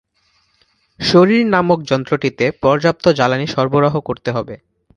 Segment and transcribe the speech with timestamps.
[0.99, 4.55] শরীর নামক যন্ত্রটিতে পর্যাপ্ত জ্বালানী সরবরাহ করতে হবে।